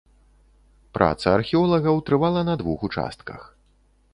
[0.97, 3.41] Праца археолагаў трывала на двух участках.